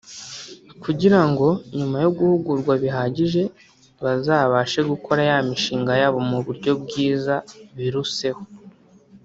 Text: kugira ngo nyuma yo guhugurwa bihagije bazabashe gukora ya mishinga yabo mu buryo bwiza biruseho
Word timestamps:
kugira 0.83 1.19
ngo 1.29 1.47
nyuma 1.77 1.97
yo 2.03 2.09
guhugurwa 2.17 2.73
bihagije 2.83 3.43
bazabashe 4.03 4.79
gukora 4.91 5.21
ya 5.29 5.37
mishinga 5.47 5.91
yabo 6.01 6.19
mu 6.29 6.39
buryo 6.45 6.71
bwiza 6.83 7.35
biruseho 7.77 8.41